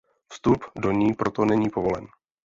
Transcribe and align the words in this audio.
Vstup 0.29 0.65
do 0.75 0.91
ní 0.91 1.13
proto 1.13 1.45
není 1.45 1.69
povolen. 1.69 2.07